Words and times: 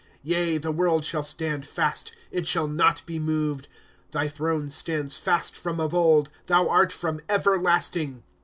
Yea, 0.23 0.57
the 0.57 0.71
world 0.71 1.05
shall 1.05 1.21
stand 1.21 1.63
fast, 1.67 2.15
it 2.31 2.47
shall 2.47 2.67
not 2.67 3.05
be 3.05 3.19
moved. 3.19 3.67
^ 4.09 4.11
Thy 4.11 4.27
throne 4.27 4.67
stands 4.71 5.15
fast 5.15 5.55
from 5.55 5.79
of 5.79 5.93
old; 5.93 6.31
Thou 6.47 6.67
art 6.69 6.91
from 6.91 7.21
everlasting. 7.29 8.23